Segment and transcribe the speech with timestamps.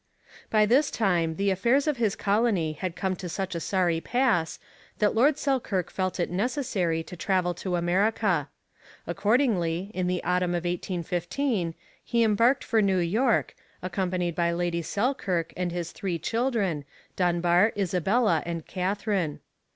[0.49, 4.57] By this time the affairs of his colony had come to such a sorry pass
[4.97, 8.49] that Lord Selkirk felt it necessary to travel to America.
[9.05, 13.53] Accordingly, in the autumn of 1815, he embarked for New York,
[13.83, 16.83] accompanied by Lady Selkirk and his three children,
[17.15, 19.39] Dunbar, Isabella, and Katherine.